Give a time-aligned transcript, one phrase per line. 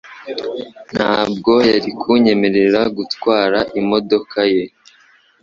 [0.93, 4.63] Ntabwo yari kunyemerera gutwara imodoka ye